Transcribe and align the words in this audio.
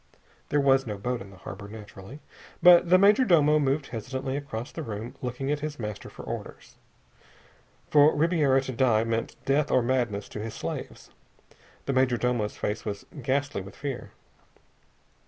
There 0.49 0.59
was 0.59 0.87
no 0.87 0.97
boat 0.97 1.21
in 1.21 1.29
the 1.29 1.37
harbor, 1.37 1.67
naturally. 1.67 2.21
But 2.63 2.89
the 2.89 2.97
major 2.97 3.23
domo 3.23 3.59
moved 3.59 3.89
hesitantly 3.89 4.35
across 4.35 4.71
the 4.71 4.81
room, 4.81 5.15
looking 5.21 5.51
at 5.51 5.59
his 5.59 5.77
master 5.77 6.09
for 6.09 6.23
orders. 6.25 6.75
For 7.91 8.15
Ribiera 8.15 8.61
to 8.61 8.71
die 8.71 9.03
meant 9.03 9.35
death 9.45 9.69
or 9.69 9.83
madness 9.83 10.27
to 10.29 10.39
his 10.39 10.55
slaves. 10.55 11.11
The 11.85 11.93
major 11.93 12.17
domo's 12.17 12.57
face 12.57 12.83
was 12.83 13.05
ghastly 13.21 13.61
with 13.61 13.75
fear. 13.75 14.09